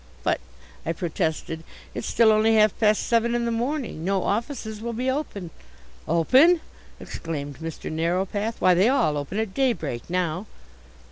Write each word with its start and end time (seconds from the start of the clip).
"But," 0.23 0.41
I 0.83 0.93
protested, 0.93 1.63
"it's 1.93 2.07
still 2.07 2.31
only 2.31 2.55
half 2.55 2.75
past 2.79 3.05
seven 3.05 3.35
in 3.35 3.45
the 3.45 3.51
morning 3.51 4.03
no 4.03 4.23
offices 4.23 4.81
will 4.81 4.93
be 4.93 5.11
open" 5.11 5.51
"Open!" 6.07 6.59
exclaimed 6.99 7.59
Mr. 7.59 7.91
Narrowpath. 7.91 8.59
"Why! 8.59 8.73
they 8.73 8.89
all 8.89 9.15
open 9.15 9.37
at 9.37 9.53
daybreak 9.53 10.09
now." 10.09 10.47